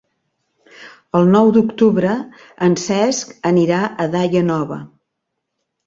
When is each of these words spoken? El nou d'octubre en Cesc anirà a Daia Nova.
El 1.19 1.29
nou 1.35 1.51
d'octubre 1.59 2.15
en 2.71 2.79
Cesc 2.87 3.39
anirà 3.53 3.87
a 4.07 4.11
Daia 4.19 4.47
Nova. 4.53 4.85